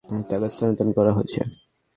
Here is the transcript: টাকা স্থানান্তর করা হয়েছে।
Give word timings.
টাকা 0.29 0.47
স্থানান্তর 0.49 0.87
করা 0.97 1.11
হয়েছে। 1.13 1.39